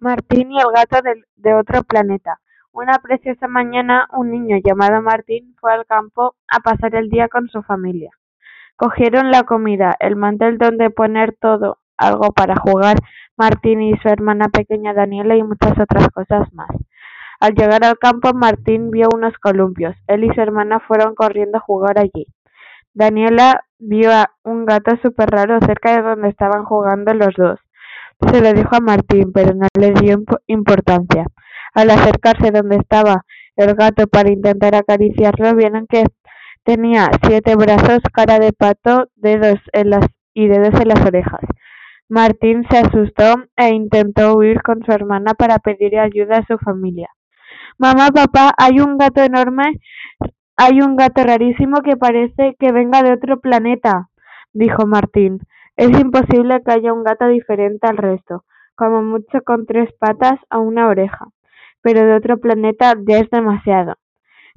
Martín 0.00 0.52
y 0.52 0.58
el 0.58 0.68
gato 0.72 0.98
de 1.36 1.54
otro 1.54 1.82
planeta. 1.82 2.38
Una 2.70 2.98
preciosa 3.00 3.48
mañana, 3.48 4.06
un 4.12 4.30
niño 4.30 4.58
llamado 4.64 5.02
Martín 5.02 5.56
fue 5.60 5.72
al 5.72 5.86
campo 5.86 6.36
a 6.46 6.60
pasar 6.60 6.94
el 6.94 7.08
día 7.08 7.26
con 7.28 7.48
su 7.48 7.62
familia. 7.62 8.10
Cogieron 8.76 9.32
la 9.32 9.42
comida, 9.42 9.96
el 9.98 10.14
mantel 10.14 10.56
donde 10.56 10.90
poner 10.90 11.34
todo, 11.40 11.78
algo 11.96 12.30
para 12.30 12.54
jugar, 12.54 12.98
Martín 13.36 13.82
y 13.82 13.96
su 13.98 14.08
hermana 14.08 14.48
pequeña 14.50 14.94
Daniela 14.94 15.34
y 15.34 15.42
muchas 15.42 15.76
otras 15.76 16.08
cosas 16.10 16.52
más. 16.52 16.70
Al 17.40 17.54
llegar 17.54 17.84
al 17.84 17.98
campo, 17.98 18.32
Martín 18.34 18.92
vio 18.92 19.08
unos 19.12 19.36
columpios. 19.38 19.96
Él 20.06 20.22
y 20.22 20.32
su 20.32 20.40
hermana 20.40 20.78
fueron 20.78 21.16
corriendo 21.16 21.58
a 21.58 21.62
jugar 21.62 21.98
allí. 21.98 22.26
Daniela 22.94 23.64
vio 23.80 24.12
a 24.12 24.30
un 24.44 24.64
gato 24.64 24.96
súper 25.02 25.28
raro 25.28 25.58
cerca 25.66 25.96
de 25.96 26.02
donde 26.02 26.28
estaban 26.28 26.64
jugando 26.64 27.12
los 27.14 27.34
dos. 27.36 27.58
Se 28.20 28.40
lo 28.40 28.52
dijo 28.52 28.76
a 28.76 28.80
Martín, 28.80 29.32
pero 29.32 29.54
no 29.54 29.68
le 29.78 29.92
dio 29.92 30.22
importancia. 30.46 31.26
Al 31.74 31.90
acercarse 31.90 32.50
donde 32.50 32.76
estaba 32.76 33.24
el 33.56 33.74
gato 33.74 34.06
para 34.06 34.30
intentar 34.30 34.74
acariciarlo, 34.74 35.54
vieron 35.54 35.86
que 35.86 36.04
tenía 36.64 37.08
siete 37.26 37.54
brazos, 37.56 38.00
cara 38.12 38.38
de 38.38 38.52
pato, 38.52 39.08
dedos 39.16 39.60
en 39.72 39.90
las 39.90 40.06
y 40.34 40.48
dedos 40.48 40.80
en 40.80 40.88
las 40.88 41.04
orejas. 41.04 41.40
Martín 42.08 42.64
se 42.70 42.78
asustó 42.78 43.44
e 43.56 43.68
intentó 43.70 44.36
huir 44.36 44.62
con 44.62 44.82
su 44.84 44.92
hermana 44.92 45.34
para 45.34 45.58
pedir 45.58 45.98
ayuda 45.98 46.38
a 46.38 46.46
su 46.46 46.56
familia. 46.58 47.08
Mamá, 47.76 48.08
papá, 48.14 48.52
hay 48.56 48.80
un 48.80 48.96
gato 48.96 49.22
enorme, 49.22 49.80
hay 50.56 50.80
un 50.80 50.96
gato 50.96 51.22
rarísimo 51.22 51.82
que 51.82 51.96
parece 51.96 52.56
que 52.58 52.72
venga 52.72 53.02
de 53.02 53.12
otro 53.12 53.40
planeta, 53.40 54.08
dijo 54.52 54.86
Martín. 54.86 55.40
Es 55.78 55.96
imposible 55.96 56.60
que 56.64 56.72
haya 56.72 56.92
un 56.92 57.04
gato 57.04 57.28
diferente 57.28 57.86
al 57.86 57.98
resto, 57.98 58.44
como 58.74 59.00
mucho 59.00 59.42
con 59.44 59.64
tres 59.64 59.88
patas 60.00 60.40
o 60.50 60.58
una 60.58 60.88
oreja, 60.88 61.26
pero 61.82 62.04
de 62.04 62.16
otro 62.16 62.38
planeta 62.38 62.94
ya 63.06 63.18
es 63.18 63.30
demasiado. 63.30 63.94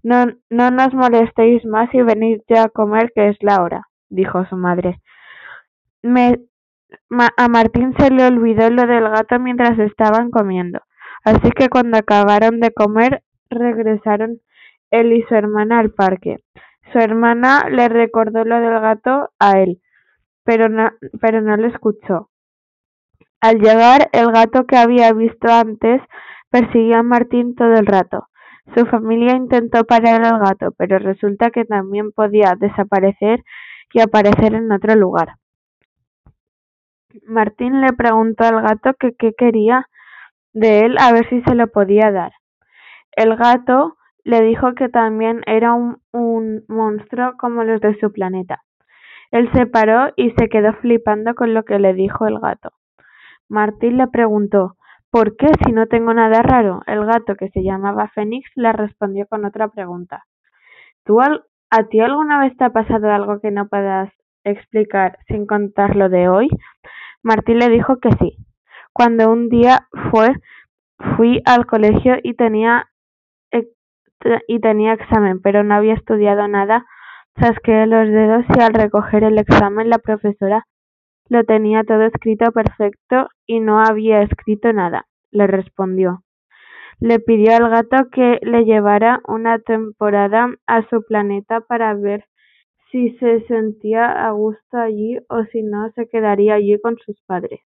No, 0.02 0.26
no 0.50 0.72
nos 0.72 0.96
molestéis 0.96 1.64
más 1.64 1.94
y 1.94 2.02
venid 2.02 2.42
ya 2.50 2.64
a 2.64 2.70
comer 2.70 3.12
que 3.14 3.30
es 3.30 3.38
la 3.42 3.62
hora, 3.62 3.88
dijo 4.10 4.46
su 4.46 4.58
madre. 4.58 5.00
a 6.04 7.48
Martín 7.48 7.94
se 8.00 8.10
le 8.10 8.26
olvidó 8.26 8.72
lo 8.72 8.88
del 8.88 9.08
gato 9.08 9.40
mientras 9.40 9.78
estaban 9.78 10.32
comiendo, 10.32 10.80
así 11.24 11.52
que 11.52 11.70
cuando 11.70 12.00
acabaron 12.00 12.60
de 12.60 12.74
comer 12.74 13.22
regresaron 13.52 14.40
él 14.90 15.14
y 15.14 15.22
su 15.30 15.36
hermana 15.36 15.78
al 15.82 15.92
parque. 15.92 16.40
Su 16.92 16.98
hermana 16.98 17.70
le 17.70 17.90
recordó 17.90 18.44
lo 18.44 18.60
del 18.60 18.80
gato 18.80 19.30
a 19.38 19.60
él, 19.60 19.82
pero 20.44 20.70
no, 20.70 20.92
pero 21.20 21.42
no 21.42 21.58
le 21.58 21.68
escuchó. 21.68 22.30
Al 23.42 23.60
llegar, 23.60 24.10
el 24.14 24.32
gato 24.32 24.66
que 24.66 24.78
había 24.78 25.12
visto 25.14 25.52
antes 25.52 26.02
persiguió 26.50 26.98
a 27.00 27.04
Martín 27.04 27.56
todo 27.56 27.74
el 27.74 27.88
rato. 27.88 28.28
Su 28.76 28.86
familia 28.86 29.36
intentó 29.36 29.84
parar 29.84 30.24
al 30.24 30.40
gato, 30.40 30.72
pero 30.78 31.00
resulta 31.00 31.50
que 31.50 31.66
también 31.66 32.12
podía 32.12 32.56
desaparecer 32.58 33.44
y 33.94 34.00
aparecer 34.00 34.54
en 34.54 34.72
otro 34.72 34.96
lugar. 34.96 35.36
Martín 37.26 37.82
le 37.82 37.94
preguntó 37.94 38.44
al 38.44 38.62
gato 38.62 38.94
que 38.94 39.14
qué 39.14 39.34
quería 39.34 39.88
de 40.54 40.82
él 40.82 40.98
a 41.00 41.12
ver 41.12 41.28
si 41.30 41.42
se 41.42 41.56
lo 41.56 41.68
podía 41.68 42.12
dar. 42.12 42.34
El 43.12 43.36
gato 43.36 43.98
le 44.24 44.42
dijo 44.42 44.76
que 44.76 44.88
también 44.88 45.42
era 45.46 45.74
un, 45.74 46.02
un 46.12 46.64
monstruo 46.68 47.36
como 47.38 47.64
los 47.64 47.82
de 47.82 48.00
su 48.00 48.12
planeta. 48.12 48.62
Él 49.32 49.50
se 49.54 49.66
paró 49.66 50.12
y 50.16 50.32
se 50.32 50.50
quedó 50.50 50.74
flipando 50.74 51.36
con 51.36 51.54
lo 51.54 51.64
que 51.64 51.80
le 51.80 51.94
dijo 51.94 52.28
el 52.28 52.40
gato. 52.40 52.72
Martín 53.50 53.98
le 53.98 54.08
preguntó 54.08 54.76
¿Por 55.12 55.36
qué 55.36 55.48
si 55.66 55.74
no 55.74 55.88
tengo 55.88 56.14
nada 56.14 56.42
raro? 56.42 56.84
El 56.88 57.06
gato, 57.06 57.36
que 57.36 57.50
se 57.50 57.64
llamaba 57.64 58.08
Fénix, 58.16 58.50
le 58.56 58.72
respondió 58.72 59.28
con 59.28 59.44
otra 59.44 59.68
pregunta. 59.68 60.24
¿Tú 61.04 61.20
¿A 61.20 61.84
ti 61.90 62.00
alguna 62.00 62.40
vez 62.40 62.56
te 62.56 62.64
ha 62.64 62.70
pasado 62.70 63.12
algo 63.12 63.42
que 63.42 63.52
no 63.52 63.68
puedas 63.68 64.10
explicar 64.46 65.18
sin 65.28 65.46
contar 65.46 65.98
lo 65.98 66.08
de 66.08 66.30
hoy? 66.30 66.50
Martín 67.24 67.60
le 67.60 67.68
dijo 67.68 68.00
que 68.00 68.12
sí. 68.20 68.38
Cuando 68.94 69.30
un 69.30 69.50
día 69.50 69.88
fue, 70.12 70.30
fui 71.18 71.42
al 71.46 71.66
colegio 71.66 72.16
y 72.24 72.36
tenía, 72.36 72.90
y 74.48 74.60
tenía 74.62 74.94
examen, 74.94 75.42
pero 75.42 75.64
no 75.64 75.76
había 75.76 75.96
estudiado 75.96 76.48
nada 76.48 76.86
Chasqueé 77.40 77.88
los 77.88 78.10
dedos 78.10 78.46
y 78.56 78.62
al 78.62 78.74
recoger 78.74 79.24
el 79.24 79.38
examen 79.38 79.90
la 79.90 80.00
profesora 80.00 80.68
lo 81.30 81.46
tenía 81.46 81.84
todo 81.84 82.04
escrito 82.04 82.52
perfecto 82.52 83.30
y 83.48 83.62
no 83.62 83.82
había 83.82 84.22
escrito 84.22 84.74
nada, 84.74 85.06
le 85.32 85.48
respondió. 85.48 86.24
Le 87.00 87.20
pidió 87.20 87.56
al 87.56 87.70
gato 87.70 88.10
que 88.12 88.40
le 88.42 88.66
llevara 88.66 89.22
una 89.28 89.60
temporada 89.60 90.50
a 90.68 90.88
su 90.90 91.04
planeta 91.04 91.62
para 91.62 91.94
ver 91.94 92.26
si 92.92 93.12
se 93.18 93.42
sentía 93.48 94.28
a 94.28 94.32
gusto 94.32 94.78
allí 94.78 95.18
o 95.30 95.46
si 95.46 95.64
no 95.64 95.90
se 95.94 96.10
quedaría 96.10 96.56
allí 96.56 96.80
con 96.82 96.98
sus 96.98 97.20
padres. 97.22 97.62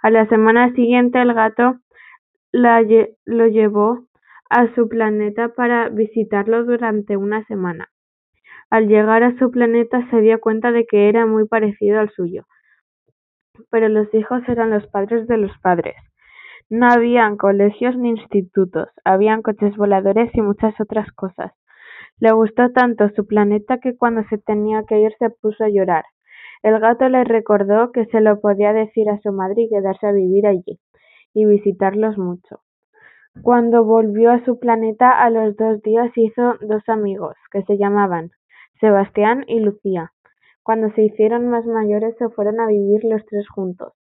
A 0.00 0.10
la 0.10 0.28
semana 0.28 0.72
siguiente 0.74 1.20
el 1.20 1.32
gato 1.32 1.78
lo 2.52 3.46
llevó 3.46 4.06
a 4.50 4.74
su 4.74 4.86
planeta 4.86 5.54
para 5.54 5.88
visitarlo 5.88 6.64
durante 6.64 7.16
una 7.16 7.42
semana. 7.46 7.91
Al 8.72 8.88
llegar 8.88 9.22
a 9.22 9.36
su 9.36 9.50
planeta 9.50 10.08
se 10.08 10.22
dio 10.22 10.40
cuenta 10.40 10.72
de 10.72 10.86
que 10.86 11.10
era 11.10 11.26
muy 11.26 11.46
parecido 11.46 12.00
al 12.00 12.08
suyo, 12.08 12.46
pero 13.68 13.90
los 13.90 14.08
hijos 14.14 14.40
eran 14.48 14.70
los 14.70 14.86
padres 14.86 15.28
de 15.28 15.36
los 15.36 15.52
padres. 15.58 15.94
No 16.70 16.86
habían 16.90 17.36
colegios 17.36 17.98
ni 17.98 18.08
institutos, 18.08 18.88
habían 19.04 19.42
coches 19.42 19.76
voladores 19.76 20.30
y 20.32 20.40
muchas 20.40 20.72
otras 20.80 21.12
cosas. 21.12 21.52
Le 22.18 22.32
gustó 22.32 22.72
tanto 22.72 23.10
su 23.10 23.26
planeta 23.26 23.76
que 23.76 23.94
cuando 23.94 24.24
se 24.30 24.38
tenía 24.38 24.84
que 24.88 25.00
ir 25.00 25.12
se 25.18 25.28
puso 25.28 25.64
a 25.64 25.68
llorar. 25.68 26.06
El 26.62 26.80
gato 26.80 27.10
le 27.10 27.24
recordó 27.24 27.92
que 27.92 28.06
se 28.06 28.22
lo 28.22 28.40
podía 28.40 28.72
decir 28.72 29.10
a 29.10 29.20
su 29.20 29.32
madre 29.32 29.64
y 29.64 29.68
quedarse 29.68 30.06
a 30.06 30.12
vivir 30.12 30.46
allí, 30.46 30.80
y 31.34 31.44
visitarlos 31.44 32.16
mucho. 32.16 32.60
Cuando 33.42 33.84
volvió 33.84 34.30
a 34.30 34.42
su 34.46 34.58
planeta 34.58 35.10
a 35.10 35.28
los 35.28 35.58
dos 35.58 35.82
días 35.82 36.10
hizo 36.16 36.54
dos 36.62 36.88
amigos, 36.88 37.36
que 37.50 37.64
se 37.64 37.76
llamaban 37.76 38.30
Sebastián 38.82 39.44
y 39.46 39.60
Lucía. 39.60 40.10
Cuando 40.64 40.90
se 40.90 41.04
hicieron 41.04 41.48
más 41.48 41.64
mayores 41.64 42.16
se 42.18 42.28
fueron 42.30 42.58
a 42.58 42.66
vivir 42.66 43.04
los 43.04 43.24
tres 43.26 43.48
juntos. 43.48 43.92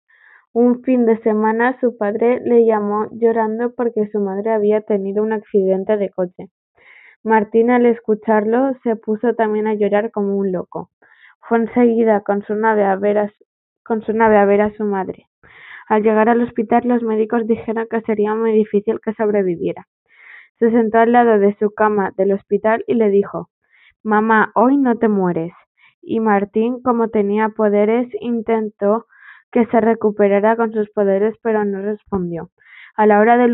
Un 0.54 0.82
fin 0.82 1.04
de 1.04 1.18
semana 1.18 1.78
su 1.80 1.98
padre 1.98 2.40
le 2.40 2.64
llamó 2.64 3.06
llorando 3.12 3.74
porque 3.74 4.08
su 4.08 4.20
madre 4.20 4.52
había 4.52 4.80
tenido 4.80 5.22
un 5.22 5.34
accidente 5.34 5.98
de 5.98 6.08
coche. 6.08 6.48
Martín 7.22 7.70
al 7.70 7.84
escucharlo 7.84 8.72
se 8.82 8.96
puso 8.96 9.34
también 9.34 9.66
a 9.66 9.74
llorar 9.74 10.10
como 10.12 10.38
un 10.38 10.50
loco. 10.50 10.88
Fue 11.46 11.58
enseguida 11.58 12.22
con 12.22 12.42
su 12.44 12.54
nave 12.54 12.84
a 12.84 12.96
ver 12.96 13.18
a 13.18 13.30
con 13.84 14.00
su 14.00 14.14
nave 14.14 14.38
a 14.38 14.46
ver 14.46 14.62
a 14.62 14.72
su 14.72 14.84
madre. 14.84 15.26
Al 15.88 16.02
llegar 16.02 16.30
al 16.30 16.40
hospital 16.40 16.84
los 16.86 17.02
médicos 17.02 17.46
dijeron 17.46 17.86
que 17.90 18.00
sería 18.00 18.34
muy 18.34 18.52
difícil 18.52 18.98
que 19.04 19.12
sobreviviera. 19.12 19.86
Se 20.58 20.70
sentó 20.70 21.00
al 21.00 21.12
lado 21.12 21.38
de 21.38 21.54
su 21.58 21.70
cama 21.70 22.14
del 22.16 22.32
hospital 22.32 22.82
y 22.86 22.94
le 22.94 23.10
dijo 23.10 23.50
Mamá, 24.02 24.50
hoy 24.54 24.78
no 24.78 24.96
te 24.96 25.08
mueres. 25.08 25.52
Y 26.00 26.20
Martín, 26.20 26.82
como 26.82 27.08
tenía 27.08 27.50
poderes, 27.50 28.08
intentó 28.20 29.06
que 29.52 29.66
se 29.66 29.80
recuperara 29.80 30.56
con 30.56 30.72
sus 30.72 30.88
poderes, 30.90 31.36
pero 31.42 31.64
no 31.66 31.82
respondió. 31.82 32.50
A 32.96 33.06
la 33.06 33.20
hora 33.20 33.36
de, 33.36 33.48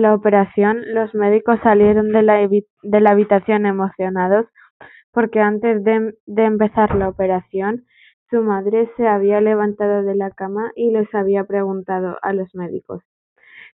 la 0.00 0.14
operación, 0.14 0.82
los 0.94 1.14
médicos 1.14 1.58
salieron 1.64 2.12
de 2.12 2.22
la, 2.22 3.10
habitación 3.10 3.66
emocionados 3.66 4.46
porque 5.12 5.40
antes 5.40 5.82
de, 5.82 6.14
de 6.26 6.44
empezar 6.44 6.94
la 6.94 7.08
operación, 7.08 7.84
su 8.30 8.42
madre 8.42 8.88
se 8.96 9.08
había 9.08 9.40
levantado 9.40 10.04
de 10.04 10.14
la 10.14 10.30
cama 10.30 10.70
y 10.76 10.90
les 10.90 11.12
había 11.12 11.44
preguntado 11.44 12.18
a 12.22 12.32
los 12.32 12.54
médicos 12.54 13.02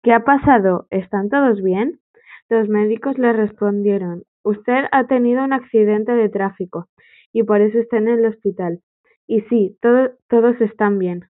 ¿Qué 0.01 0.11
ha 0.11 0.23
pasado? 0.23 0.87
¿Están 0.89 1.29
todos 1.29 1.61
bien? 1.61 1.99
Los 2.49 2.67
médicos 2.67 3.17
le 3.17 3.31
respondieron 3.31 4.23
Usted 4.49 4.85
ha 4.91 5.05
tenido 5.05 5.43
un 5.43 5.53
accidente 5.53 6.11
de 6.13 6.27
tráfico 6.27 6.87
y 7.31 7.43
por 7.43 7.61
eso 7.61 7.77
está 7.77 7.97
en 7.97 8.07
el 8.07 8.25
hospital. 8.25 8.79
Y 9.27 9.41
sí, 9.41 9.77
todos 9.79 10.59
están 10.59 10.97
bien. 10.97 11.29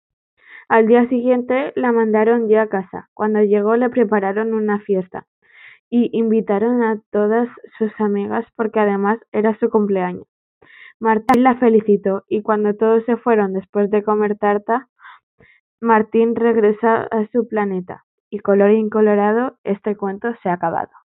Al 0.70 0.88
día 0.88 1.06
siguiente 1.10 1.74
la 1.76 1.92
mandaron 1.92 2.48
ya 2.48 2.62
a 2.62 2.70
casa. 2.70 3.10
Cuando 3.14 3.44
llegó 3.44 3.76
le 3.76 3.90
prepararon 3.90 4.54
una 4.54 4.80
fiesta 4.80 5.26
y 5.90 6.10
invitaron 6.18 6.82
a 6.82 7.02
todas 7.12 7.50
sus 7.78 7.92
amigas 8.00 8.46
porque 8.56 8.80
además 8.80 9.20
era 9.34 9.54
su 9.60 9.70
cumpleaños. 9.70 10.28
Martín 10.98 11.44
la 11.44 11.58
felicitó 11.58 12.24
y 12.30 12.42
cuando 12.42 12.74
todos 12.74 13.04
se 13.04 13.18
fueron 13.18 13.52
después 13.52 13.92
de 13.92 14.02
comer 14.02 14.38
tarta, 14.38 14.88
Martín 15.82 16.38
regresa 16.38 17.04
a 17.04 17.28
su 17.34 17.50
planeta 17.50 18.06
y 18.30 18.40
color 18.40 18.72
incolorado 18.72 19.58
este 19.66 19.98
cuento 19.98 20.34
se 20.42 20.48
ha 20.48 20.54
acabado. 20.54 20.99